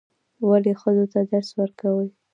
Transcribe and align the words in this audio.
ولې 0.47 0.73
ښځو 0.81 1.05
ته 1.13 1.19
درس 1.31 1.49
ورکوئ؟ 1.61 2.07